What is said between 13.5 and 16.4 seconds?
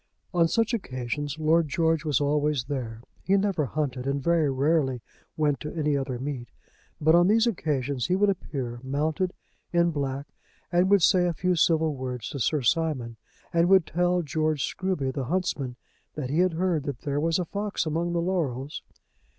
and would tell George Scruby, the huntsman, that he